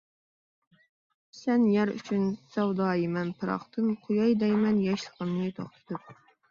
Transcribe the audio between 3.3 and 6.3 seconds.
پىراقتىن، قوياي دەيمەن ياشلىقىمنى توختىتىپ.